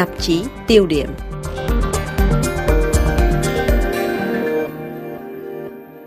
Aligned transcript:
tạp 0.00 0.08
chí 0.20 0.42
tiêu 0.66 0.86
điểm. 0.86 1.08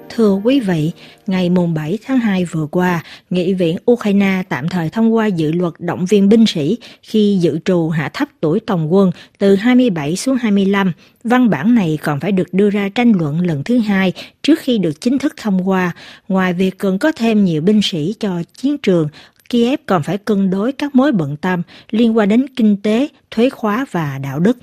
Thưa 0.09 0.33
quý 0.43 0.59
vị, 0.59 0.91
ngày 1.27 1.49
mùng 1.49 1.73
7 1.73 1.97
tháng 2.05 2.19
2 2.19 2.45
vừa 2.45 2.67
qua, 2.71 3.03
Nghị 3.29 3.53
viện 3.53 3.77
Ukraine 3.91 4.43
tạm 4.49 4.69
thời 4.69 4.89
thông 4.89 5.15
qua 5.15 5.25
dự 5.27 5.51
luật 5.51 5.73
động 5.79 6.05
viên 6.05 6.29
binh 6.29 6.45
sĩ 6.47 6.77
khi 7.01 7.37
dự 7.41 7.59
trù 7.65 7.89
hạ 7.89 8.09
thấp 8.13 8.27
tuổi 8.41 8.59
tổng 8.59 8.93
quân 8.93 9.11
từ 9.37 9.55
27 9.55 10.15
xuống 10.15 10.35
25. 10.37 10.91
Văn 11.23 11.49
bản 11.49 11.75
này 11.75 11.97
còn 12.03 12.19
phải 12.19 12.31
được 12.31 12.53
đưa 12.53 12.69
ra 12.69 12.89
tranh 12.89 13.13
luận 13.19 13.41
lần 13.41 13.63
thứ 13.63 13.77
hai 13.77 14.13
trước 14.43 14.59
khi 14.59 14.77
được 14.77 15.01
chính 15.01 15.17
thức 15.17 15.33
thông 15.37 15.69
qua. 15.69 15.91
Ngoài 16.27 16.53
việc 16.53 16.77
cần 16.77 16.99
có 16.99 17.11
thêm 17.11 17.45
nhiều 17.45 17.61
binh 17.61 17.81
sĩ 17.83 18.15
cho 18.19 18.43
chiến 18.57 18.77
trường, 18.77 19.07
Kiev 19.53 19.79
còn 19.85 20.03
phải 20.03 20.17
cân 20.17 20.49
đối 20.49 20.71
các 20.71 20.95
mối 20.95 21.11
bận 21.11 21.37
tâm 21.37 21.61
liên 21.91 22.17
quan 22.17 22.29
đến 22.29 22.45
kinh 22.55 22.77
tế, 22.77 23.07
thuế 23.31 23.49
khóa 23.49 23.85
và 23.91 24.17
đạo 24.17 24.39
đức. 24.39 24.57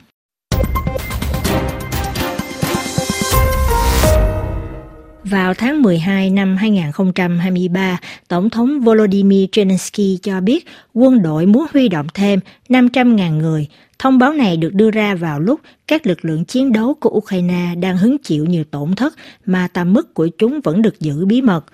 Vào 5.24 5.54
tháng 5.54 5.82
12 5.82 6.30
năm 6.30 6.56
2023, 6.56 7.98
Tổng 8.28 8.50
thống 8.50 8.80
Volodymyr 8.80 9.44
Zelensky 9.52 10.18
cho 10.22 10.40
biết 10.40 10.66
quân 10.94 11.22
đội 11.22 11.46
muốn 11.46 11.66
huy 11.72 11.88
động 11.88 12.06
thêm 12.14 12.40
500.000 12.68 13.38
người. 13.38 13.66
Thông 13.98 14.18
báo 14.18 14.32
này 14.32 14.56
được 14.56 14.74
đưa 14.74 14.90
ra 14.90 15.14
vào 15.14 15.40
lúc 15.40 15.60
các 15.86 16.06
lực 16.06 16.24
lượng 16.24 16.44
chiến 16.44 16.72
đấu 16.72 16.94
của 16.94 17.10
Ukraine 17.10 17.74
đang 17.74 17.96
hứng 17.96 18.16
chịu 18.18 18.44
nhiều 18.44 18.64
tổn 18.64 18.94
thất 18.94 19.14
mà 19.46 19.68
tầm 19.72 19.92
mức 19.92 20.14
của 20.14 20.28
chúng 20.38 20.60
vẫn 20.60 20.82
được 20.82 21.00
giữ 21.00 21.26
bí 21.26 21.42
mật. 21.42 21.64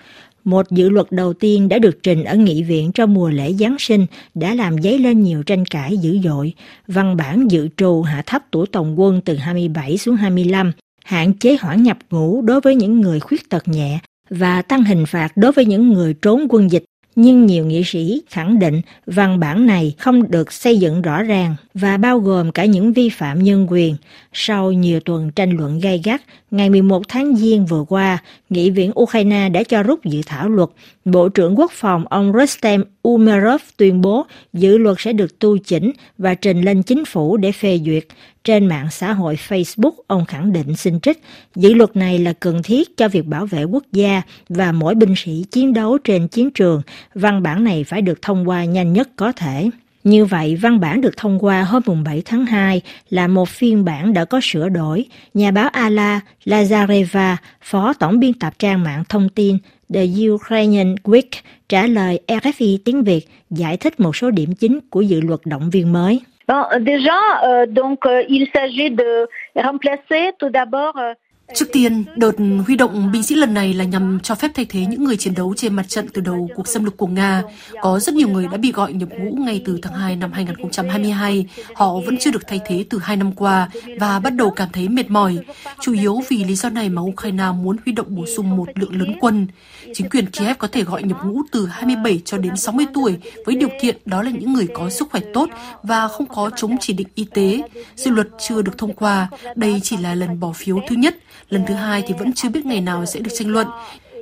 Một 0.47 0.71
dự 0.71 0.89
luật 0.89 1.11
đầu 1.11 1.33
tiên 1.33 1.69
đã 1.69 1.79
được 1.79 2.03
trình 2.03 2.23
ở 2.23 2.35
nghị 2.35 2.63
viện 2.63 2.91
trong 2.91 3.13
mùa 3.13 3.29
lễ 3.29 3.53
Giáng 3.53 3.75
sinh 3.79 4.05
đã 4.33 4.53
làm 4.53 4.81
dấy 4.81 4.99
lên 4.99 5.21
nhiều 5.23 5.43
tranh 5.43 5.65
cãi 5.65 5.97
dữ 5.97 6.19
dội. 6.23 6.53
Văn 6.87 7.17
bản 7.17 7.47
dự 7.51 7.69
trù 7.77 8.01
hạ 8.01 8.23
thấp 8.25 8.41
tuổi 8.51 8.65
tổng 8.71 8.99
quân 8.99 9.21
từ 9.21 9.35
27 9.35 9.97
xuống 9.97 10.15
25 10.15 10.71
hạn 11.05 11.33
chế 11.33 11.57
hoãn 11.61 11.83
nhập 11.83 11.97
ngũ 12.11 12.41
đối 12.41 12.61
với 12.61 12.75
những 12.75 13.01
người 13.01 13.19
khuyết 13.19 13.49
tật 13.49 13.67
nhẹ 13.67 13.99
và 14.29 14.61
tăng 14.61 14.83
hình 14.83 15.05
phạt 15.05 15.37
đối 15.37 15.51
với 15.51 15.65
những 15.65 15.93
người 15.93 16.13
trốn 16.13 16.47
quân 16.49 16.71
dịch 16.71 16.83
nhưng 17.19 17.45
nhiều 17.45 17.65
nghị 17.65 17.83
sĩ 17.83 18.21
khẳng 18.29 18.59
định 18.59 18.81
văn 19.05 19.39
bản 19.39 19.65
này 19.65 19.93
không 19.97 20.31
được 20.31 20.51
xây 20.51 20.77
dựng 20.77 21.01
rõ 21.01 21.23
ràng 21.23 21.55
và 21.73 21.97
bao 21.97 22.19
gồm 22.19 22.51
cả 22.51 22.65
những 22.65 22.93
vi 22.93 23.09
phạm 23.09 23.43
nhân 23.43 23.67
quyền. 23.69 23.95
Sau 24.33 24.71
nhiều 24.71 24.99
tuần 24.99 25.31
tranh 25.31 25.57
luận 25.57 25.79
gay 25.79 26.01
gắt, 26.03 26.21
ngày 26.51 26.69
11 26.69 27.07
tháng 27.07 27.35
Giêng 27.35 27.65
vừa 27.65 27.85
qua, 27.89 28.17
Nghị 28.49 28.69
viện 28.69 28.91
Ukraine 28.99 29.49
đã 29.49 29.63
cho 29.63 29.83
rút 29.83 30.05
dự 30.05 30.21
thảo 30.25 30.49
luật. 30.49 30.69
Bộ 31.05 31.29
trưởng 31.29 31.59
Quốc 31.59 31.71
phòng 31.71 32.05
ông 32.09 32.33
Rustem 32.39 32.83
Umerov 33.01 33.61
tuyên 33.77 34.01
bố 34.01 34.25
dự 34.53 34.77
luật 34.77 34.97
sẽ 34.99 35.13
được 35.13 35.39
tu 35.39 35.57
chỉnh 35.57 35.91
và 36.17 36.33
trình 36.33 36.61
lên 36.61 36.83
chính 36.83 37.05
phủ 37.05 37.37
để 37.37 37.51
phê 37.51 37.79
duyệt. 37.85 38.05
Trên 38.47 38.65
mạng 38.65 38.87
xã 38.91 39.13
hội 39.13 39.37
Facebook, 39.47 39.91
ông 40.07 40.25
khẳng 40.25 40.53
định 40.53 40.75
xin 40.75 40.99
trích, 40.99 41.23
dự 41.55 41.73
luật 41.73 41.95
này 41.95 42.19
là 42.19 42.33
cần 42.33 42.63
thiết 42.63 42.97
cho 42.97 43.07
việc 43.07 43.25
bảo 43.25 43.45
vệ 43.45 43.63
quốc 43.63 43.83
gia 43.91 44.21
và 44.49 44.71
mỗi 44.71 44.95
binh 44.95 45.13
sĩ 45.17 45.45
chiến 45.51 45.73
đấu 45.73 45.97
trên 45.97 46.27
chiến 46.27 46.51
trường. 46.51 46.81
Văn 47.13 47.43
bản 47.43 47.63
này 47.63 47.83
phải 47.83 48.01
được 48.01 48.21
thông 48.21 48.49
qua 48.49 48.65
nhanh 48.65 48.93
nhất 48.93 49.09
có 49.15 49.31
thể. 49.31 49.69
Như 50.03 50.25
vậy, 50.25 50.55
văn 50.55 50.79
bản 50.79 51.01
được 51.01 51.17
thông 51.17 51.39
qua 51.39 51.63
hôm 51.63 52.03
7 52.03 52.21
tháng 52.25 52.45
2 52.45 52.81
là 53.09 53.27
một 53.27 53.49
phiên 53.49 53.85
bản 53.85 54.13
đã 54.13 54.25
có 54.25 54.39
sửa 54.43 54.69
đổi. 54.69 55.05
Nhà 55.33 55.51
báo 55.51 55.69
Ala 55.69 56.21
Lazareva, 56.45 57.35
phó 57.61 57.93
tổng 57.93 58.19
biên 58.19 58.33
tập 58.33 58.53
trang 58.59 58.83
mạng 58.83 59.03
thông 59.09 59.29
tin 59.29 59.57
The 59.93 60.05
Ukrainian 60.29 60.95
Week, 61.03 61.41
trả 61.69 61.87
lời 61.87 62.19
RFI 62.27 62.77
tiếng 62.85 63.03
Việt 63.03 63.29
giải 63.49 63.77
thích 63.77 63.99
một 63.99 64.15
số 64.15 64.31
điểm 64.31 64.55
chính 64.55 64.79
của 64.89 65.01
dự 65.01 65.21
luật 65.21 65.39
động 65.45 65.69
viên 65.69 65.93
mới. 65.93 66.21
Bon, 66.47 66.65
déjà, 66.79 67.11
euh, 67.43 67.65
donc, 67.65 68.05
euh, 68.05 68.23
il 68.29 68.49
s'agit 68.55 68.89
de 68.91 69.27
remplacer 69.55 70.31
tout 70.39 70.49
d'abord 70.49 70.97
euh, 70.97 71.13
Trước 71.55 71.65
tiên, 71.73 72.03
đợt 72.15 72.31
huy 72.65 72.75
động 72.75 73.11
binh 73.11 73.23
sĩ 73.23 73.35
lần 73.35 73.53
này 73.53 73.73
là 73.73 73.83
nhằm 73.83 74.19
cho 74.23 74.35
phép 74.35 74.51
thay 74.55 74.65
thế 74.69 74.85
những 74.85 75.03
người 75.03 75.17
chiến 75.17 75.33
đấu 75.35 75.53
trên 75.57 75.73
mặt 75.73 75.89
trận 75.89 76.07
từ 76.13 76.21
đầu 76.21 76.49
cuộc 76.55 76.67
xâm 76.67 76.83
lược 76.83 76.97
của 76.97 77.07
Nga. 77.07 77.43
Có 77.81 77.99
rất 77.99 78.15
nhiều 78.15 78.27
người 78.27 78.47
đã 78.51 78.57
bị 78.57 78.71
gọi 78.71 78.93
nhập 78.93 79.09
ngũ 79.19 79.35
ngay 79.35 79.61
từ 79.65 79.79
tháng 79.81 79.93
2 79.93 80.15
năm 80.15 80.31
2022. 80.31 81.45
Họ 81.75 81.93
vẫn 82.05 82.17
chưa 82.17 82.31
được 82.31 82.47
thay 82.47 82.59
thế 82.65 82.85
từ 82.89 82.99
hai 82.99 83.17
năm 83.17 83.31
qua 83.31 83.69
và 83.99 84.19
bắt 84.19 84.29
đầu 84.29 84.49
cảm 84.51 84.69
thấy 84.73 84.89
mệt 84.89 85.09
mỏi. 85.09 85.37
Chủ 85.81 85.93
yếu 85.93 86.21
vì 86.29 86.43
lý 86.43 86.55
do 86.55 86.69
này 86.69 86.89
mà 86.89 87.01
Ukraine 87.01 87.51
muốn 87.63 87.77
huy 87.85 87.93
động 87.93 88.15
bổ 88.15 88.25
sung 88.35 88.57
một 88.57 88.67
lượng 88.75 88.99
lớn 88.99 89.15
quân. 89.19 89.47
Chính 89.93 90.09
quyền 90.09 90.25
Kiev 90.25 90.57
có 90.57 90.67
thể 90.67 90.83
gọi 90.83 91.03
nhập 91.03 91.17
ngũ 91.25 91.41
từ 91.51 91.65
27 91.65 92.21
cho 92.25 92.37
đến 92.37 92.57
60 92.57 92.85
tuổi 92.93 93.17
với 93.45 93.55
điều 93.55 93.69
kiện 93.81 93.97
đó 94.05 94.23
là 94.23 94.31
những 94.31 94.53
người 94.53 94.67
có 94.73 94.89
sức 94.89 95.07
khỏe 95.11 95.21
tốt 95.33 95.49
và 95.83 96.07
không 96.07 96.25
có 96.25 96.49
chống 96.55 96.75
chỉ 96.79 96.93
định 96.93 97.07
y 97.15 97.25
tế. 97.33 97.61
Dự 97.95 98.11
luật 98.11 98.27
chưa 98.47 98.61
được 98.61 98.77
thông 98.77 98.93
qua. 98.93 99.27
Đây 99.55 99.79
chỉ 99.83 99.97
là 99.97 100.15
lần 100.15 100.39
bỏ 100.39 100.51
phiếu 100.51 100.79
thứ 100.89 100.95
nhất 100.95 101.15
Lần 101.49 101.65
thứ 101.67 101.73
hai 101.73 102.03
thì 102.07 102.13
vẫn 102.19 102.33
chưa 102.33 102.49
biết 102.49 102.65
ngày 102.65 102.81
nào 102.81 103.05
sẽ 103.05 103.19
được 103.19 103.31
tranh 103.33 103.47
luận. 103.47 103.67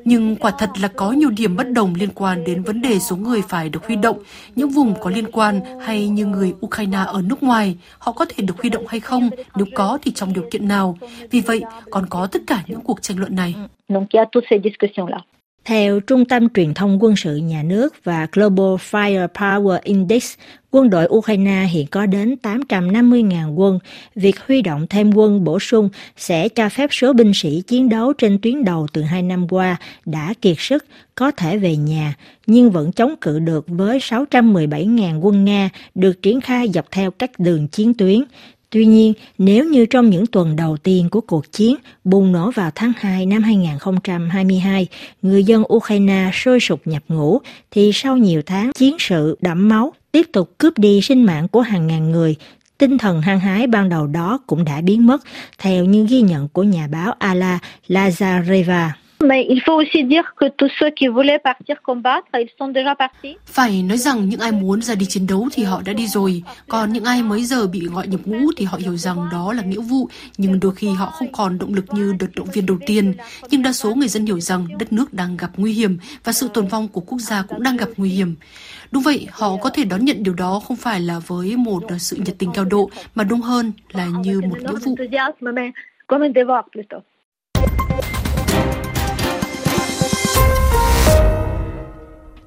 Nhưng 0.05 0.35
quả 0.35 0.51
thật 0.51 0.69
là 0.81 0.87
có 0.87 1.11
nhiều 1.11 1.29
điểm 1.29 1.55
bất 1.55 1.71
đồng 1.71 1.95
liên 1.95 2.09
quan 2.15 2.43
đến 2.43 2.63
vấn 2.63 2.81
đề 2.81 2.99
số 2.99 3.15
người 3.15 3.41
phải 3.49 3.69
được 3.69 3.85
huy 3.87 3.95
động, 3.95 4.19
những 4.55 4.69
vùng 4.69 4.93
có 5.01 5.09
liên 5.09 5.31
quan 5.31 5.61
hay 5.81 6.07
như 6.07 6.25
người 6.25 6.53
Ukraine 6.65 6.97
ở 6.97 7.21
nước 7.21 7.43
ngoài, 7.43 7.75
họ 7.97 8.11
có 8.11 8.25
thể 8.25 8.43
được 8.43 8.61
huy 8.61 8.69
động 8.69 8.87
hay 8.87 8.99
không, 8.99 9.29
nếu 9.55 9.65
có 9.75 9.97
thì 10.01 10.11
trong 10.11 10.33
điều 10.33 10.43
kiện 10.51 10.67
nào. 10.67 10.97
Vì 11.31 11.41
vậy, 11.41 11.63
còn 11.91 12.05
có 12.09 12.27
tất 12.27 12.41
cả 12.47 12.63
những 12.67 12.81
cuộc 12.81 13.01
tranh 13.01 13.19
luận 13.19 13.35
này. 13.35 13.55
Theo 15.65 15.99
Trung 15.99 16.25
tâm 16.25 16.49
Truyền 16.49 16.73
thông 16.73 17.03
Quân 17.03 17.15
sự 17.15 17.35
Nhà 17.35 17.63
nước 17.63 17.95
và 18.03 18.27
Global 18.31 18.75
Firepower 18.91 19.79
Index, 19.83 20.33
quân 20.71 20.89
đội 20.89 21.07
Ukraine 21.09 21.67
hiện 21.71 21.87
có 21.87 22.05
đến 22.05 22.35
850.000 22.43 23.55
quân. 23.55 23.79
Việc 24.15 24.35
huy 24.47 24.61
động 24.61 24.87
thêm 24.89 25.13
quân 25.13 25.43
bổ 25.43 25.59
sung 25.59 25.89
sẽ 26.17 26.49
cho 26.49 26.69
phép 26.69 26.89
số 26.91 27.13
binh 27.13 27.31
sĩ 27.33 27.61
chiến 27.67 27.89
đấu 27.89 28.13
trên 28.13 28.39
tuyến 28.41 28.63
đầu 28.63 28.87
từ 28.93 29.01
hai 29.01 29.21
năm 29.21 29.47
qua 29.47 29.77
đã 30.05 30.33
kiệt 30.41 30.55
sức 30.59 30.85
có 31.15 31.31
thể 31.31 31.57
về 31.57 31.75
nhà, 31.75 32.15
nhưng 32.47 32.71
vẫn 32.71 32.91
chống 32.91 33.15
cự 33.21 33.39
được 33.39 33.65
với 33.67 33.99
617.000 33.99 35.19
quân 35.19 35.45
Nga 35.45 35.69
được 35.95 36.21
triển 36.21 36.41
khai 36.41 36.69
dọc 36.73 36.91
theo 36.91 37.11
các 37.11 37.39
đường 37.39 37.67
chiến 37.67 37.93
tuyến. 37.93 38.23
Tuy 38.69 38.85
nhiên, 38.85 39.13
nếu 39.37 39.65
như 39.65 39.85
trong 39.85 40.09
những 40.09 40.25
tuần 40.25 40.55
đầu 40.55 40.77
tiên 40.77 41.09
của 41.09 41.21
cuộc 41.21 41.51
chiến 41.51 41.75
bùng 42.03 42.31
nổ 42.31 42.51
vào 42.51 42.71
tháng 42.75 42.91
2 42.97 43.25
năm 43.25 43.43
2022, 43.43 44.87
người 45.21 45.43
dân 45.43 45.63
Ukraine 45.73 46.29
sôi 46.33 46.59
sục 46.59 46.81
nhập 46.85 47.03
ngũ, 47.07 47.39
thì 47.71 47.91
sau 47.93 48.17
nhiều 48.17 48.41
tháng 48.45 48.71
chiến 48.73 48.95
sự 48.99 49.37
đẫm 49.41 49.69
máu 49.69 49.93
tiếp 50.11 50.25
tục 50.33 50.51
cướp 50.57 50.77
đi 50.77 51.01
sinh 51.01 51.23
mạng 51.23 51.47
của 51.47 51.61
hàng 51.61 51.87
ngàn 51.87 52.11
người, 52.11 52.35
tinh 52.77 52.97
thần 52.97 53.21
hăng 53.21 53.39
hái 53.39 53.67
ban 53.67 53.89
đầu 53.89 54.07
đó 54.07 54.39
cũng 54.47 54.65
đã 54.65 54.81
biến 54.81 55.07
mất, 55.07 55.23
theo 55.57 55.85
như 55.85 56.07
ghi 56.09 56.21
nhận 56.21 56.47
của 56.47 56.63
nhà 56.63 56.87
báo 56.87 57.11
Ala 57.11 57.59
Lazareva. 57.87 58.89
Mais 59.25 59.45
il 59.49 59.59
faut 59.65 59.77
aussi 59.81 60.03
dire 60.03 60.35
que 60.35 60.45
tous 60.57 60.71
ceux 60.79 60.91
qui 60.91 61.07
voulaient 61.07 61.39
partir 61.43 61.81
combattre, 61.81 62.27
ils 62.33 62.49
sont 62.59 62.71
déjà 62.73 62.95
partis. 62.95 63.35
Phải 63.45 63.83
nói 63.83 63.97
rằng 63.97 64.29
những 64.29 64.39
ai 64.39 64.51
muốn 64.51 64.81
ra 64.81 64.95
đi 64.95 65.05
chiến 65.05 65.27
đấu 65.27 65.47
thì 65.51 65.63
họ 65.63 65.81
đã 65.85 65.93
đi 65.93 66.07
rồi, 66.07 66.43
còn 66.67 66.93
những 66.93 67.03
ai 67.03 67.23
mới 67.23 67.43
giờ 67.43 67.67
bị 67.67 67.79
gọi 67.79 68.07
nhập 68.07 68.19
ngũ 68.25 68.51
thì 68.57 68.65
họ 68.65 68.77
hiểu 68.77 68.97
rằng 68.97 69.17
đó 69.31 69.53
là 69.53 69.63
nghĩa 69.63 69.79
vụ, 69.79 70.09
nhưng 70.37 70.59
đôi 70.59 70.75
khi 70.75 70.87
họ 70.89 71.05
không 71.05 71.31
còn 71.31 71.57
động 71.57 71.73
lực 71.73 71.85
như 71.93 72.13
đợt 72.19 72.27
động 72.35 72.47
viên 72.53 72.65
đầu 72.65 72.77
tiên. 72.85 73.13
Nhưng 73.49 73.61
đa 73.63 73.73
số 73.73 73.95
người 73.95 74.07
dân 74.07 74.25
hiểu 74.25 74.39
rằng 74.39 74.67
đất 74.79 74.93
nước 74.93 75.13
đang 75.13 75.37
gặp 75.37 75.51
nguy 75.57 75.73
hiểm 75.73 75.97
và 76.23 76.31
sự 76.31 76.49
tồn 76.53 76.67
vong 76.67 76.87
của 76.87 77.01
quốc 77.01 77.19
gia 77.19 77.41
cũng 77.41 77.63
đang 77.63 77.77
gặp 77.77 77.89
nguy 77.97 78.09
hiểm. 78.09 78.35
Đúng 78.91 79.03
vậy, 79.03 79.27
họ 79.31 79.57
có 79.61 79.69
thể 79.69 79.83
đón 79.83 80.05
nhận 80.05 80.23
điều 80.23 80.33
đó 80.33 80.61
không 80.67 80.77
phải 80.77 80.99
là 80.99 81.19
với 81.27 81.57
một 81.57 81.83
sự 81.99 82.17
nhiệt 82.25 82.35
tình 82.37 82.51
cao 82.53 82.65
độ, 82.65 82.89
mà 83.15 83.23
đúng 83.23 83.41
hơn 83.41 83.71
là 83.91 84.05
như 84.05 84.41
một 84.41 84.57
nghĩa 84.61 84.75
vụ. 84.85 84.95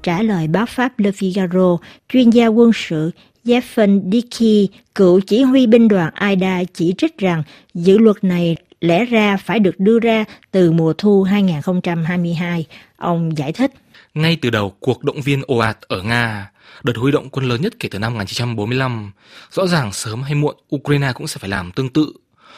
Trả 0.09 0.23
lời 0.23 0.49
báo 0.49 0.67
Pháp 0.67 0.99
Le 0.99 1.11
Figaro, 1.11 1.79
chuyên 2.09 2.31
gia 2.31 2.47
quân 2.47 2.71
sự 2.75 3.11
Jeffen 3.45 4.11
Dickey, 4.13 4.69
cựu 4.95 5.21
chỉ 5.21 5.43
huy 5.43 5.67
binh 5.67 5.89
đoàn 5.89 6.11
AIDA 6.15 6.63
chỉ 6.75 6.95
trích 6.99 7.19
rằng 7.19 7.43
dự 7.75 7.99
luật 7.99 8.25
này 8.25 8.57
lẽ 8.81 9.05
ra 9.05 9.37
phải 9.37 9.59
được 9.59 9.81
đưa 9.81 9.99
ra 9.99 10.25
từ 10.51 10.73
mùa 10.73 10.93
thu 10.99 11.23
2022. 11.23 12.67
Ông 12.97 13.39
giải 13.39 13.53
thích. 13.53 13.73
Ngay 14.15 14.37
từ 14.43 14.51
đầu 14.51 14.75
cuộc 14.81 15.05
động 15.05 15.21
viên 15.21 15.43
ồ 15.47 15.59
ạt 15.59 15.79
ở 15.81 16.03
Nga, 16.03 16.51
đợt 16.83 16.97
huy 16.97 17.13
động 17.13 17.29
quân 17.31 17.49
lớn 17.49 17.63
nhất 17.63 17.73
kể 17.81 17.89
từ 17.93 17.99
năm 17.99 18.13
1945, 18.13 19.13
rõ 19.51 19.67
ràng 19.67 19.93
sớm 19.93 20.23
hay 20.23 20.35
muộn 20.35 20.57
Ukraine 20.77 21.13
cũng 21.15 21.27
sẽ 21.27 21.39
phải 21.39 21.51
làm 21.51 21.73
tương 21.73 21.89
tự. 21.89 22.13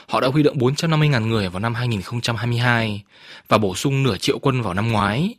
Họ 0.07 0.21
đã 0.21 0.29
huy 0.29 0.43
động 0.43 0.59
450.000 0.59 1.27
người 1.27 1.49
vào 1.49 1.61
năm 1.61 1.75
2022 1.75 3.03
và 3.49 3.59
bổ 3.59 3.75
sung 3.75 4.03
nửa 4.03 4.17
triệu 4.17 4.39
quân 4.39 4.63
vào 4.63 4.75
năm 4.75 4.93
ngoái. 4.93 5.35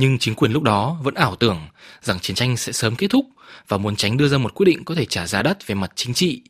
Nhưng 0.00 0.18
chính 0.18 0.34
quyền 0.34 0.52
lúc 0.52 0.62
đó 0.62 0.96
vẫn 1.02 1.14
ảo 1.14 1.36
tưởng 1.36 1.58
rằng 2.02 2.18
chiến 2.20 2.36
tranh 2.36 2.56
sẽ 2.56 2.72
sớm 2.72 2.96
kết 2.96 3.06
thúc 3.10 3.26
và 3.68 3.78
muốn 3.78 3.96
tránh 3.96 4.16
đưa 4.16 4.28
ra 4.28 4.38
một 4.38 4.54
quyết 4.54 4.64
định 4.64 4.84
có 4.84 4.94
thể 4.94 5.04
trả 5.04 5.26
giá 5.26 5.42
đắt 5.42 5.66
về 5.66 5.74
mặt 5.74 5.92
chính 5.94 6.14
trị. 6.14 6.42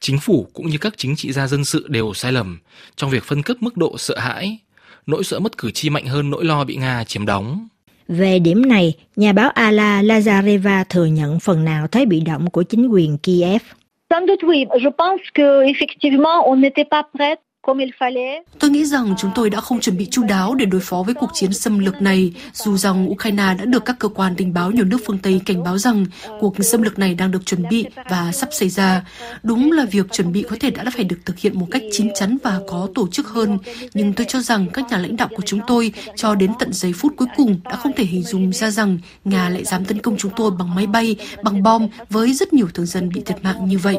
Chính 0.00 0.18
phủ 0.18 0.48
cũng 0.52 0.68
như 0.68 0.78
các 0.78 0.94
chính 0.96 1.16
trị 1.16 1.32
gia 1.32 1.46
dân 1.46 1.64
sự 1.64 1.86
đều 1.88 2.14
sai 2.14 2.32
lầm 2.32 2.58
trong 2.96 3.10
việc 3.10 3.24
phân 3.24 3.42
cấp 3.42 3.56
mức 3.60 3.76
độ 3.76 3.98
sợ 3.98 4.18
hãi, 4.18 4.58
nỗi 5.06 5.24
sợ 5.24 5.38
mất 5.38 5.58
cử 5.58 5.70
tri 5.70 5.90
mạnh 5.90 6.06
hơn 6.06 6.30
nỗi 6.30 6.44
lo 6.44 6.64
bị 6.64 6.76
Nga 6.76 7.04
chiếm 7.04 7.26
đóng. 7.26 7.68
Về 8.08 8.38
điểm 8.38 8.68
này, 8.68 8.94
nhà 9.16 9.32
báo 9.32 9.50
Ala 9.50 10.02
Lazareva 10.02 10.84
thừa 10.88 11.06
nhận 11.06 11.40
phần 11.40 11.64
nào 11.64 11.86
thấy 11.86 12.06
bị 12.06 12.20
động 12.20 12.50
của 12.50 12.62
chính 12.62 12.88
quyền 12.88 13.18
Kiev. 13.18 13.62
Sans 14.10 14.28
doute 14.28 14.46
oui, 14.46 14.64
je 14.80 14.90
pense 14.98 15.22
que 15.34 15.64
effectivement 15.72 16.44
on 16.50 16.60
n'était 16.60 16.88
pas 16.90 17.02
prête 17.14 17.45
Tôi 18.58 18.70
nghĩ 18.70 18.84
rằng 18.84 19.14
chúng 19.18 19.30
tôi 19.34 19.50
đã 19.50 19.60
không 19.60 19.80
chuẩn 19.80 19.96
bị 19.96 20.06
chu 20.10 20.22
đáo 20.22 20.54
để 20.54 20.66
đối 20.66 20.80
phó 20.80 21.02
với 21.02 21.14
cuộc 21.14 21.30
chiến 21.32 21.52
xâm 21.52 21.78
lược 21.78 22.02
này, 22.02 22.32
dù 22.52 22.76
rằng 22.76 23.10
Ukraine 23.10 23.54
đã 23.58 23.64
được 23.64 23.84
các 23.84 23.96
cơ 23.98 24.08
quan 24.08 24.34
tình 24.36 24.54
báo 24.54 24.70
nhiều 24.70 24.84
nước 24.84 24.98
phương 25.06 25.18
Tây 25.18 25.40
cảnh 25.46 25.62
báo 25.62 25.78
rằng 25.78 26.06
cuộc 26.40 26.54
xâm 26.64 26.82
lược 26.82 26.98
này 26.98 27.14
đang 27.14 27.30
được 27.30 27.46
chuẩn 27.46 27.68
bị 27.70 27.86
và 28.10 28.32
sắp 28.32 28.48
xảy 28.52 28.68
ra. 28.68 29.04
Đúng 29.42 29.72
là 29.72 29.84
việc 29.84 30.12
chuẩn 30.12 30.32
bị 30.32 30.44
có 30.50 30.56
thể 30.60 30.70
đã 30.70 30.84
phải 30.94 31.04
được 31.04 31.16
thực 31.24 31.38
hiện 31.38 31.58
một 31.58 31.66
cách 31.70 31.82
chín 31.92 32.08
chắn 32.14 32.38
và 32.42 32.60
có 32.68 32.88
tổ 32.94 33.08
chức 33.08 33.28
hơn, 33.28 33.58
nhưng 33.94 34.12
tôi 34.12 34.26
cho 34.28 34.40
rằng 34.40 34.66
các 34.72 34.84
nhà 34.90 34.98
lãnh 34.98 35.16
đạo 35.16 35.28
của 35.36 35.42
chúng 35.46 35.60
tôi 35.66 35.92
cho 36.16 36.34
đến 36.34 36.52
tận 36.58 36.72
giây 36.72 36.92
phút 36.92 37.12
cuối 37.16 37.28
cùng 37.36 37.60
đã 37.64 37.76
không 37.76 37.92
thể 37.96 38.04
hình 38.04 38.22
dung 38.22 38.52
ra 38.52 38.70
rằng 38.70 38.98
Nga 39.24 39.48
lại 39.48 39.64
dám 39.64 39.84
tấn 39.84 39.98
công 39.98 40.16
chúng 40.16 40.32
tôi 40.36 40.50
bằng 40.58 40.74
máy 40.74 40.86
bay, 40.86 41.16
bằng 41.42 41.62
bom 41.62 41.88
với 42.10 42.32
rất 42.32 42.52
nhiều 42.52 42.68
thường 42.74 42.86
dân 42.86 43.08
bị 43.14 43.22
thiệt 43.26 43.36
mạng 43.42 43.68
như 43.68 43.78
vậy. 43.78 43.96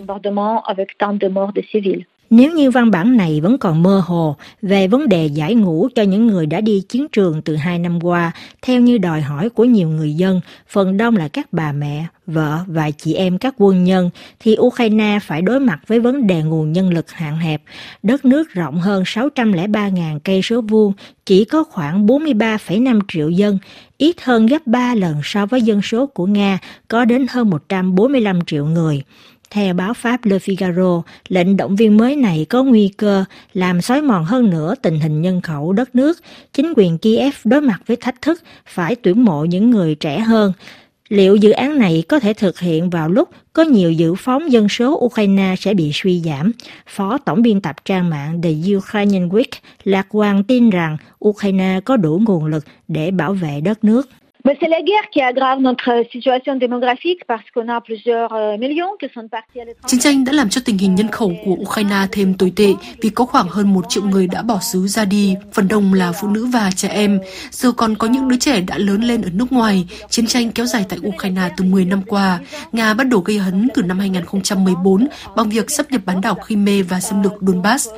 Nếu 2.29 2.51
như 2.51 2.71
văn 2.71 2.91
bản 2.91 3.17
này 3.17 3.41
vẫn 3.41 3.57
còn 3.57 3.83
mơ 3.83 4.01
hồ 4.05 4.35
về 4.61 4.87
vấn 4.87 5.09
đề 5.09 5.25
giải 5.25 5.55
ngũ 5.55 5.87
cho 5.95 6.03
những 6.03 6.27
người 6.27 6.45
đã 6.45 6.61
đi 6.61 6.81
chiến 6.89 7.07
trường 7.11 7.41
từ 7.41 7.55
hai 7.55 7.79
năm 7.79 8.03
qua, 8.03 8.31
theo 8.61 8.81
như 8.81 8.97
đòi 8.97 9.21
hỏi 9.21 9.49
của 9.49 9.65
nhiều 9.65 9.89
người 9.89 10.13
dân, 10.13 10.41
phần 10.69 10.97
đông 10.97 11.17
là 11.17 11.27
các 11.27 11.47
bà 11.53 11.71
mẹ, 11.71 12.05
vợ 12.27 12.59
và 12.67 12.91
chị 12.91 13.13
em 13.13 13.37
các 13.37 13.55
quân 13.57 13.83
nhân, 13.83 14.09
thì 14.39 14.55
Ukraine 14.59 15.19
phải 15.23 15.41
đối 15.41 15.59
mặt 15.59 15.79
với 15.87 15.99
vấn 15.99 16.27
đề 16.27 16.41
nguồn 16.41 16.71
nhân 16.71 16.89
lực 16.89 17.11
hạn 17.11 17.37
hẹp. 17.37 17.61
Đất 18.03 18.25
nước 18.25 18.49
rộng 18.49 18.79
hơn 18.79 19.03
603.000 19.03 20.19
cây 20.23 20.41
số 20.41 20.61
vuông, 20.61 20.93
chỉ 21.25 21.45
có 21.45 21.63
khoảng 21.63 22.07
43,5 22.07 22.99
triệu 23.07 23.29
dân, 23.29 23.57
ít 23.97 24.21
hơn 24.21 24.45
gấp 24.45 24.67
3 24.67 24.95
lần 24.95 25.15
so 25.23 25.45
với 25.45 25.61
dân 25.61 25.81
số 25.81 26.05
của 26.05 26.25
Nga, 26.25 26.59
có 26.87 27.05
đến 27.05 27.25
hơn 27.29 27.49
145 27.49 28.39
triệu 28.45 28.65
người. 28.65 29.03
Theo 29.51 29.73
báo 29.73 29.93
Pháp 29.93 30.25
Le 30.25 30.37
Figaro, 30.37 31.01
lệnh 31.29 31.57
động 31.57 31.75
viên 31.75 31.97
mới 31.97 32.15
này 32.15 32.45
có 32.49 32.63
nguy 32.63 32.87
cơ 32.97 33.25
làm 33.53 33.81
xói 33.81 34.01
mòn 34.01 34.25
hơn 34.25 34.49
nữa 34.49 34.75
tình 34.81 34.99
hình 34.99 35.21
nhân 35.21 35.41
khẩu 35.41 35.73
đất 35.73 35.95
nước. 35.95 36.19
Chính 36.53 36.73
quyền 36.75 36.97
Kiev 36.97 37.33
đối 37.43 37.61
mặt 37.61 37.79
với 37.87 37.97
thách 37.97 38.21
thức 38.21 38.43
phải 38.65 38.95
tuyển 38.95 39.25
mộ 39.25 39.45
những 39.45 39.71
người 39.71 39.95
trẻ 39.95 40.19
hơn. 40.19 40.53
Liệu 41.09 41.35
dự 41.35 41.51
án 41.51 41.79
này 41.79 42.03
có 42.09 42.19
thể 42.19 42.33
thực 42.33 42.59
hiện 42.59 42.89
vào 42.89 43.09
lúc 43.09 43.29
có 43.53 43.63
nhiều 43.63 43.91
dự 43.91 44.15
phóng 44.15 44.51
dân 44.51 44.69
số 44.69 44.99
Ukraine 45.05 45.55
sẽ 45.59 45.73
bị 45.73 45.91
suy 45.93 46.21
giảm? 46.25 46.51
Phó 46.87 47.17
tổng 47.17 47.41
biên 47.41 47.61
tập 47.61 47.75
trang 47.85 48.09
mạng 48.09 48.41
The 48.41 48.49
Ukrainian 48.75 49.29
Week 49.29 49.51
lạc 49.83 50.07
quan 50.09 50.43
tin 50.43 50.69
rằng 50.69 50.97
Ukraine 51.25 51.79
có 51.85 51.97
đủ 51.97 52.21
nguồn 52.27 52.45
lực 52.45 52.65
để 52.87 53.11
bảo 53.11 53.33
vệ 53.33 53.61
đất 53.61 53.83
nước. 53.83 54.09
Mais 54.47 54.55
c'est 54.61 54.69
la 54.69 54.81
guerre 54.81 55.09
qui 55.11 55.19
aggrave 55.19 55.59
notre 55.59 55.89
euh, 55.91 56.03
situation 56.09 56.55
démographique 56.55 57.25
parce 57.27 57.43
qu'on 57.53 57.67
a 57.67 57.81
plusieurs 57.81 58.31
euh, 58.33 58.57
millions 58.57 58.93
qui 58.97 59.09
sont 59.13 59.27
partis 59.27 59.59
à 59.59 59.65
l'étranger. 59.65 59.87
Chiến 59.87 59.99
tranh 59.99 60.25
đã 60.25 60.31
làm 60.31 60.49
cho 60.49 60.61
tình 60.65 60.77
hình 60.77 60.95
nhân 60.95 61.07
khẩu 61.07 61.33
của 61.45 61.51
Ukraine 61.51 62.07
thêm 62.11 62.33
tồi 62.33 62.53
tệ 62.55 62.73
vì 63.01 63.09
có 63.09 63.25
khoảng 63.25 63.47
hơn 63.49 63.73
một 63.73 63.85
triệu 63.89 64.03
người 64.03 64.27
đã 64.27 64.41
bỏ 64.41 64.59
xứ 64.59 64.87
ra 64.87 65.05
đi, 65.05 65.35
phần 65.53 65.67
đông 65.67 65.93
là 65.93 66.11
phụ 66.11 66.27
nữ 66.27 66.45
và 66.45 66.69
trẻ 66.75 66.87
em. 66.87 67.19
Giờ 67.51 67.71
còn 67.71 67.95
có 67.95 68.07
những 68.07 68.27
đứa 68.27 68.35
trẻ 68.39 68.61
đã 68.61 68.77
lớn 68.77 69.01
lên 69.01 69.21
ở 69.21 69.29
nước 69.33 69.51
ngoài. 69.51 69.87
Chiến 70.09 70.27
tranh 70.27 70.51
kéo 70.51 70.65
dài 70.65 70.85
tại 70.89 70.99
Ukraine 71.07 71.49
từ 71.57 71.65
10 71.65 71.85
năm 71.85 72.01
qua. 72.07 72.39
Nga 72.71 72.93
bắt 72.93 73.07
đầu 73.07 73.19
gây 73.19 73.37
hấn 73.37 73.67
từ 73.73 73.81
năm 73.81 73.99
2014 73.99 75.07
bằng 75.35 75.49
việc 75.49 75.71
sắp 75.71 75.91
nhập 75.91 76.01
bán 76.05 76.21
đảo 76.21 76.37
Crimea 76.45 76.83
và 76.89 76.99
xâm 76.99 77.23
lược 77.23 77.33
Donbass. 77.41 77.89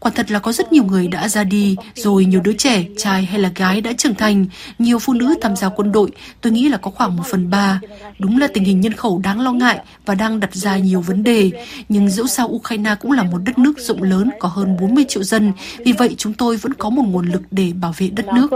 Quả 0.00 0.12
thật 0.14 0.30
là 0.30 0.38
có 0.38 0.52
rất 0.52 0.72
nhiều 0.72 0.84
người 0.84 1.08
đã 1.08 1.28
ra 1.28 1.44
đi, 1.44 1.76
rồi 1.94 2.24
nhiều 2.24 2.40
đứa 2.44 2.52
trẻ, 2.52 2.84
trai 2.96 3.24
hay 3.24 3.40
là 3.40 3.50
gái 3.54 3.80
đã 3.80 3.92
trưởng 3.98 4.14
thành, 4.14 4.46
nhiều 4.78 4.98
phụ 4.98 5.12
nữ 5.12 5.34
tham 5.40 5.56
gia 5.56 5.68
quân 5.68 5.93
đội, 5.94 6.10
tôi 6.40 6.52
nghĩ 6.52 6.68
là 6.68 6.76
có 6.76 6.90
khoảng 6.90 7.16
1 7.16 7.22
phần 7.30 7.50
3. 7.50 7.80
Đúng 8.18 8.38
là 8.38 8.46
tình 8.54 8.64
hình 8.64 8.80
nhân 8.80 8.92
khẩu 8.92 9.20
đáng 9.24 9.40
lo 9.40 9.52
ngại 9.52 9.78
và 10.06 10.14
đang 10.14 10.40
đặt 10.40 10.54
ra 10.54 10.78
nhiều 10.78 11.00
vấn 11.00 11.22
đề. 11.22 11.50
Nhưng 11.88 12.10
dẫu 12.10 12.26
sao 12.26 12.48
Ukraine 12.48 12.94
cũng 13.00 13.12
là 13.12 13.22
một 13.22 13.38
đất 13.46 13.58
nước 13.58 13.78
rộng 13.78 14.02
lớn 14.02 14.30
có 14.40 14.48
hơn 14.48 14.76
40 14.80 15.04
triệu 15.08 15.22
dân. 15.22 15.52
Vì 15.78 15.92
vậy 15.92 16.14
chúng 16.18 16.32
tôi 16.32 16.56
vẫn 16.56 16.74
có 16.74 16.90
một 16.90 17.02
nguồn 17.06 17.26
lực 17.26 17.42
để 17.50 17.72
bảo 17.80 17.94
vệ 17.98 18.08
đất 18.08 18.26
nước. 18.34 18.50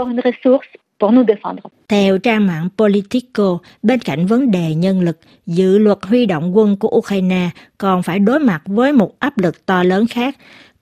Theo 1.87 2.17
trang 2.17 2.47
mạng 2.47 2.69
Politico, 2.77 3.57
bên 3.83 3.99
cạnh 3.99 4.27
vấn 4.27 4.51
đề 4.51 4.75
nhân 4.75 5.01
lực, 5.01 5.19
dự 5.45 5.77
luật 5.77 5.97
huy 6.01 6.25
động 6.25 6.57
quân 6.57 6.77
của 6.77 6.87
Ukraine 6.87 7.49
còn 7.77 8.03
phải 8.03 8.19
đối 8.19 8.39
mặt 8.39 8.61
với 8.65 8.93
một 8.93 9.19
áp 9.19 9.37
lực 9.37 9.65
to 9.65 9.83
lớn 9.83 10.07
khác 10.07 10.35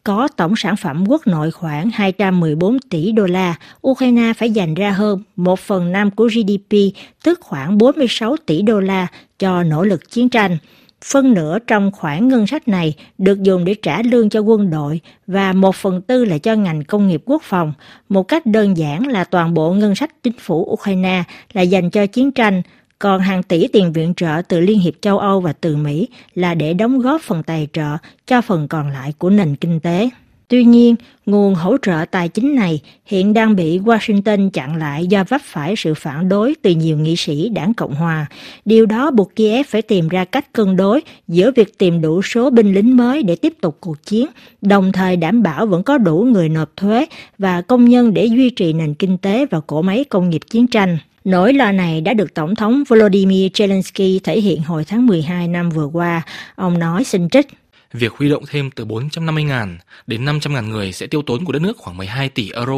có 0.07 0.27
tổng 0.36 0.56
sản 0.56 0.75
phẩm 0.75 1.04
quốc 1.07 1.27
nội 1.27 1.51
khoảng 1.51 1.89
214 1.94 2.80
tỷ 2.80 3.12
đô 3.12 3.25
la, 3.25 3.56
Ukraine 3.88 4.33
phải 4.33 4.51
dành 4.51 4.74
ra 4.74 4.92
hơn 4.92 5.24
1 5.36 5.59
phần 5.59 5.92
5 5.92 6.12
của 6.12 6.27
GDP, 6.27 6.77
tức 7.24 7.39
khoảng 7.42 7.77
46 7.77 8.36
tỷ 8.45 8.62
đô 8.62 8.80
la 8.80 9.07
cho 9.39 9.63
nỗ 9.63 9.83
lực 9.83 10.12
chiến 10.12 10.30
tranh. 10.30 10.57
Phân 11.06 11.33
nửa 11.33 11.59
trong 11.59 11.92
khoản 11.92 12.27
ngân 12.27 12.48
sách 12.48 12.68
này 12.68 12.94
được 13.18 13.44
dùng 13.44 13.65
để 13.65 13.75
trả 13.81 14.01
lương 14.01 14.30
cho 14.30 14.39
quân 14.39 14.69
đội 14.69 15.00
và 15.27 15.54
một 15.54 15.75
phần 15.75 16.01
tư 16.01 16.25
là 16.25 16.38
cho 16.38 16.56
ngành 16.56 16.83
công 16.83 17.07
nghiệp 17.07 17.21
quốc 17.25 17.44
phòng. 17.44 17.74
Một 18.09 18.24
cách 18.24 18.45
đơn 18.45 18.77
giản 18.77 19.07
là 19.07 19.24
toàn 19.24 19.54
bộ 19.54 19.74
ngân 19.74 19.95
sách 19.95 20.24
chính 20.24 20.38
phủ 20.39 20.68
Ukraine 20.71 21.24
là 21.54 21.62
dành 21.62 21.89
cho 21.89 22.06
chiến 22.06 22.31
tranh, 22.31 22.62
còn 22.99 23.21
hàng 23.21 23.44
tỷ 23.44 23.67
tiền 23.67 23.94
viện 23.94 24.13
trợ 24.17 24.41
từ 24.47 24.59
Liên 24.59 24.79
hiệp 24.79 24.94
châu 25.01 25.19
Âu 25.19 25.39
và 25.39 25.53
từ 25.53 25.75
Mỹ 25.75 26.07
là 26.35 26.53
để 26.53 26.73
đóng 26.73 26.99
góp 26.99 27.21
phần 27.21 27.44
tài 27.44 27.67
trợ 27.73 27.97
cho 28.27 28.41
phần 28.41 28.67
còn 28.67 28.89
lại 28.89 29.13
của 29.17 29.29
nền 29.29 29.55
kinh 29.55 29.79
tế. 29.79 30.09
Tuy 30.49 30.63
nhiên, 30.63 30.95
nguồn 31.25 31.55
hỗ 31.55 31.77
trợ 31.81 32.05
tài 32.11 32.29
chính 32.29 32.55
này 32.55 32.79
hiện 33.05 33.33
đang 33.33 33.55
bị 33.55 33.79
Washington 33.79 34.49
chặn 34.49 34.75
lại 34.75 35.07
do 35.07 35.23
vấp 35.23 35.41
phải 35.44 35.75
sự 35.77 35.94
phản 35.94 36.29
đối 36.29 36.55
từ 36.61 36.71
nhiều 36.71 36.97
nghị 36.97 37.15
sĩ 37.15 37.49
đảng 37.49 37.73
Cộng 37.73 37.95
Hòa. 37.95 38.25
Điều 38.65 38.85
đó 38.85 39.11
buộc 39.11 39.35
Kiev 39.35 39.65
phải 39.67 39.81
tìm 39.81 40.07
ra 40.07 40.25
cách 40.25 40.53
cân 40.53 40.75
đối 40.75 41.01
giữa 41.27 41.51
việc 41.55 41.77
tìm 41.77 42.01
đủ 42.01 42.21
số 42.21 42.49
binh 42.49 42.73
lính 42.73 42.97
mới 42.97 43.23
để 43.23 43.35
tiếp 43.35 43.53
tục 43.61 43.77
cuộc 43.79 44.03
chiến, 44.03 44.27
đồng 44.61 44.91
thời 44.91 45.15
đảm 45.15 45.44
bảo 45.44 45.65
vẫn 45.65 45.83
có 45.83 45.97
đủ 45.97 46.27
người 46.31 46.49
nộp 46.49 46.75
thuế 46.75 47.05
và 47.38 47.61
công 47.61 47.85
nhân 47.85 48.13
để 48.13 48.25
duy 48.25 48.49
trì 48.49 48.73
nền 48.73 48.94
kinh 48.94 49.17
tế 49.17 49.45
và 49.45 49.59
cỗ 49.59 49.81
máy 49.81 50.03
công 50.03 50.29
nghiệp 50.29 50.41
chiến 50.49 50.67
tranh. 50.67 50.97
Nỗi 51.27 51.53
lo 51.53 51.71
này 51.71 52.01
đã 52.01 52.13
được 52.13 52.33
Tổng 52.33 52.56
thống 52.56 52.83
Volodymyr 52.88 53.47
Zelensky 53.53 54.19
thể 54.24 54.39
hiện 54.39 54.62
hồi 54.62 54.85
tháng 54.85 55.06
12 55.06 55.47
năm 55.47 55.69
vừa 55.69 55.85
qua. 55.85 56.21
Ông 56.56 56.79
nói 56.79 57.03
xin 57.03 57.29
trích. 57.29 57.47
Việc 57.94 58.13
huy 58.13 58.29
động 58.29 58.44
thêm 58.50 58.71
từ 58.71 58.85
450.000 58.85 59.77
đến 60.07 60.25
500.000 60.25 60.68
người 60.68 60.91
sẽ 60.91 61.07
tiêu 61.07 61.21
tốn 61.21 61.45
của 61.45 61.51
đất 61.51 61.62
nước 61.62 61.77
khoảng 61.77 61.97
12 61.97 62.29
tỷ 62.29 62.51
euro 62.51 62.77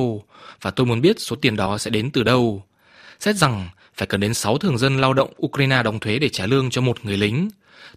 và 0.62 0.72
tôi 0.72 0.86
muốn 0.86 1.02
biết 1.02 1.20
số 1.20 1.36
tiền 1.36 1.56
đó 1.56 1.78
sẽ 1.78 1.92
đến 1.92 2.12
từ 2.12 2.24
đâu. 2.24 2.64
Xét 3.20 3.36
rằng 3.36 3.70
phải 3.96 4.08
cần 4.08 4.22
đến 4.22 4.34
6 4.34 4.58
thường 4.58 4.78
dân 4.78 5.02
lao 5.02 5.14
động 5.14 5.30
Ukraine 5.46 5.84
đóng 5.84 6.00
thuế 6.00 6.20
để 6.20 6.30
trả 6.30 6.46
lương 6.46 6.70
cho 6.70 6.82
một 6.82 7.06
người 7.06 7.18
lính. 7.18 7.50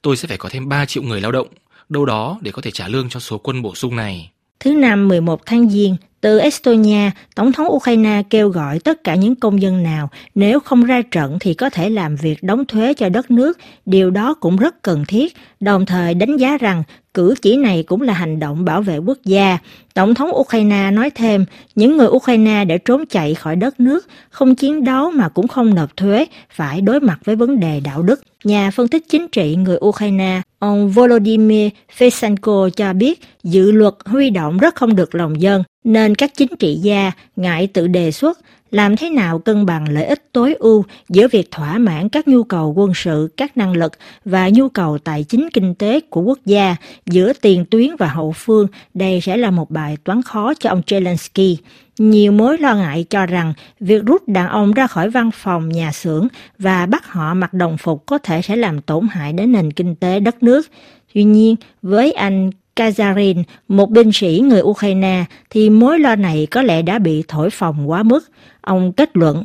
Tôi 0.02 0.16
sẽ 0.16 0.28
phải 0.28 0.38
có 0.38 0.48
thêm 0.48 0.68
3 0.68 0.86
triệu 0.86 1.02
người 1.02 1.20
lao 1.20 1.32
động, 1.32 1.48
đâu 1.88 2.04
đó 2.04 2.38
để 2.40 2.50
có 2.50 2.62
thể 2.62 2.70
trả 2.70 2.88
lương 2.88 3.08
cho 3.08 3.20
số 3.20 3.38
quân 3.38 3.62
bổ 3.62 3.74
sung 3.74 3.96
này. 3.96 4.30
Thứ 4.60 4.74
năm 4.74 5.08
11 5.08 5.40
tháng 5.46 5.70
Giêng, 5.70 5.96
từ 6.22 6.38
Estonia, 6.38 7.10
Tổng 7.34 7.52
thống 7.52 7.72
Ukraine 7.72 8.22
kêu 8.30 8.48
gọi 8.48 8.78
tất 8.78 9.04
cả 9.04 9.14
những 9.14 9.34
công 9.34 9.62
dân 9.62 9.82
nào 9.82 10.08
nếu 10.34 10.60
không 10.60 10.84
ra 10.84 11.02
trận 11.10 11.36
thì 11.40 11.54
có 11.54 11.70
thể 11.70 11.90
làm 11.90 12.16
việc 12.16 12.42
đóng 12.42 12.64
thuế 12.64 12.94
cho 12.94 13.08
đất 13.08 13.30
nước. 13.30 13.58
Điều 13.86 14.10
đó 14.10 14.34
cũng 14.34 14.56
rất 14.56 14.82
cần 14.82 15.04
thiết, 15.08 15.36
đồng 15.60 15.86
thời 15.86 16.14
đánh 16.14 16.36
giá 16.36 16.58
rằng 16.58 16.82
cử 17.14 17.34
chỉ 17.42 17.56
này 17.56 17.82
cũng 17.82 18.02
là 18.02 18.12
hành 18.12 18.38
động 18.38 18.64
bảo 18.64 18.82
vệ 18.82 18.98
quốc 18.98 19.18
gia. 19.24 19.58
Tổng 19.94 20.14
thống 20.14 20.30
Ukraine 20.36 20.90
nói 20.90 21.10
thêm, 21.10 21.44
những 21.74 21.96
người 21.96 22.08
Ukraine 22.08 22.64
đã 22.64 22.76
trốn 22.84 23.06
chạy 23.06 23.34
khỏi 23.34 23.56
đất 23.56 23.80
nước, 23.80 24.06
không 24.30 24.54
chiến 24.54 24.84
đấu 24.84 25.10
mà 25.10 25.28
cũng 25.28 25.48
không 25.48 25.74
nộp 25.74 25.96
thuế, 25.96 26.26
phải 26.50 26.80
đối 26.80 27.00
mặt 27.00 27.18
với 27.24 27.36
vấn 27.36 27.60
đề 27.60 27.80
đạo 27.80 28.02
đức. 28.02 28.22
Nhà 28.44 28.70
phân 28.70 28.88
tích 28.88 29.04
chính 29.08 29.28
trị 29.28 29.56
người 29.56 29.78
Ukraine, 29.84 30.40
ông 30.58 30.90
Volodymyr 30.90 31.68
Fesenko 31.98 32.70
cho 32.70 32.92
biết 32.92 33.20
dự 33.44 33.70
luật 33.70 33.94
huy 34.04 34.30
động 34.30 34.58
rất 34.58 34.74
không 34.74 34.96
được 34.96 35.14
lòng 35.14 35.40
dân, 35.40 35.62
nên 35.84 36.14
các 36.14 36.30
chính 36.34 36.56
trị 36.58 36.74
gia 36.74 37.12
ngại 37.36 37.66
tự 37.66 37.86
đề 37.86 38.10
xuất 38.10 38.38
làm 38.72 38.96
thế 38.96 39.10
nào 39.10 39.38
cân 39.38 39.66
bằng 39.66 39.88
lợi 39.88 40.04
ích 40.04 40.32
tối 40.32 40.54
ưu 40.54 40.84
giữa 41.08 41.28
việc 41.28 41.50
thỏa 41.50 41.78
mãn 41.78 42.08
các 42.08 42.28
nhu 42.28 42.44
cầu 42.44 42.72
quân 42.76 42.92
sự, 42.94 43.28
các 43.36 43.56
năng 43.56 43.72
lực 43.72 43.92
và 44.24 44.48
nhu 44.48 44.68
cầu 44.68 44.98
tài 44.98 45.24
chính 45.24 45.48
kinh 45.52 45.74
tế 45.74 46.00
của 46.00 46.20
quốc 46.20 46.38
gia 46.44 46.76
giữa 47.06 47.32
tiền 47.40 47.64
tuyến 47.70 47.96
và 47.98 48.06
hậu 48.06 48.32
phương, 48.32 48.66
đây 48.94 49.20
sẽ 49.20 49.36
là 49.36 49.50
một 49.50 49.70
bài 49.70 49.96
toán 50.04 50.22
khó 50.22 50.54
cho 50.54 50.70
ông 50.70 50.82
Zelensky. 50.86 51.56
Nhiều 51.98 52.32
mối 52.32 52.58
lo 52.58 52.74
ngại 52.74 53.04
cho 53.10 53.26
rằng 53.26 53.54
việc 53.80 54.04
rút 54.06 54.28
đàn 54.28 54.48
ông 54.48 54.72
ra 54.72 54.86
khỏi 54.86 55.10
văn 55.10 55.30
phòng, 55.30 55.68
nhà 55.68 55.92
xưởng 55.92 56.28
và 56.58 56.86
bắt 56.86 57.06
họ 57.06 57.34
mặc 57.34 57.54
đồng 57.54 57.76
phục 57.78 58.06
có 58.06 58.18
thể 58.18 58.42
sẽ 58.42 58.56
làm 58.56 58.80
tổn 58.80 59.06
hại 59.10 59.32
đến 59.32 59.52
nền 59.52 59.72
kinh 59.72 59.94
tế 59.94 60.20
đất 60.20 60.42
nước. 60.42 60.66
Tuy 61.14 61.24
nhiên, 61.24 61.56
với 61.82 62.12
anh 62.12 62.50
Kazarin, 62.76 63.42
một 63.68 63.90
binh 63.90 64.12
sĩ 64.12 64.40
người 64.44 64.62
Ukraine, 64.62 65.24
thì 65.50 65.70
mối 65.70 65.98
lo 65.98 66.16
này 66.16 66.46
có 66.50 66.62
lẽ 66.62 66.82
đã 66.82 66.98
bị 66.98 67.22
thổi 67.28 67.50
phồng 67.50 67.90
quá 67.90 68.02
mức. 68.02 68.30
Ông 68.60 68.92
kết 68.92 69.16
luận. 69.16 69.44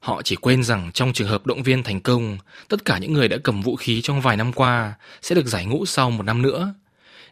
Họ 0.00 0.22
chỉ 0.22 0.36
quên 0.36 0.62
rằng 0.62 0.90
trong 0.94 1.12
trường 1.12 1.28
hợp 1.28 1.46
động 1.46 1.62
viên 1.62 1.82
thành 1.82 2.00
công, 2.00 2.38
tất 2.68 2.84
cả 2.84 2.98
những 2.98 3.12
người 3.12 3.28
đã 3.28 3.36
cầm 3.42 3.62
vũ 3.62 3.76
khí 3.76 4.00
trong 4.00 4.20
vài 4.20 4.36
năm 4.36 4.52
qua 4.52 4.94
sẽ 5.22 5.34
được 5.34 5.46
giải 5.46 5.66
ngũ 5.66 5.86
sau 5.86 6.10
một 6.10 6.22
năm 6.22 6.42
nữa. 6.42 6.74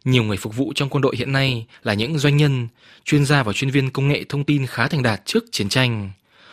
Nhiều 0.04 0.22
người 0.22 0.36
phục 0.36 0.56
vụ 0.56 0.72
trong 0.74 0.88
quân 0.88 1.02
đội 1.02 1.16
hiện 1.16 1.32
nay 1.32 1.66
là 1.82 1.94
những 1.94 2.18
doanh 2.18 2.36
nhân, 2.36 2.68
chuyên 3.04 3.24
gia 3.24 3.42
và 3.42 3.52
chuyên 3.52 3.70
viên 3.70 3.90
công 3.90 4.08
nghệ 4.08 4.24
thông 4.28 4.44
tin 4.44 4.66
khá 4.66 4.88
thành 4.88 5.02
đạt 5.02 5.26
trước 5.26 5.44
chiến 5.52 5.68
tranh. 5.68 6.10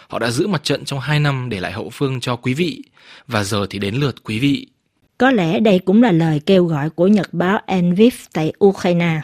Họ 0.08 0.20
đã 0.20 0.32
giữ 0.32 0.48
mặt 0.48 0.64
trận 0.64 0.86
trong 0.86 1.00
hai 1.00 1.20
năm 1.20 1.50
để 1.50 1.60
lại 1.60 1.72
hậu 1.72 1.90
phương 1.90 2.20
cho 2.20 2.36
quý 2.36 2.54
vị, 2.54 2.84
và 3.28 3.44
giờ 3.44 3.68
thì 3.70 3.80
đến 3.80 3.96
lượt 3.96 4.24
quý 4.24 4.40
vị. 4.40 4.68
Có 5.18 5.32
lẽ 5.32 5.60
đây 5.60 5.80
cũng 5.80 6.04
là 6.04 6.12
lời 6.12 6.42
kêu 6.46 6.66
gọi 6.66 6.90
của 6.90 7.08
nhật 7.08 7.34
báo 7.34 7.60
Envif 7.68 8.12
tại 8.34 8.54
Ukraine. 8.66 9.22